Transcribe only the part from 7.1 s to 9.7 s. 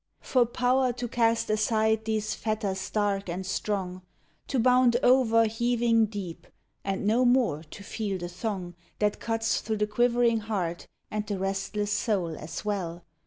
more to feel the thong That cuts